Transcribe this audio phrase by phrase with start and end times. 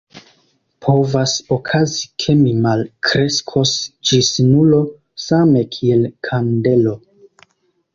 [0.85, 3.77] Povas okazi ke mi malkreskos
[4.11, 4.83] ĝis nulo,
[5.29, 7.01] same kiel kandelo.